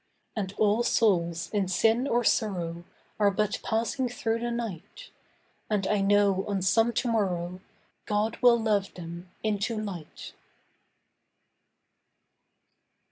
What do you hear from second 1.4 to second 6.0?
in sin or sorrow Are but passing through the night, And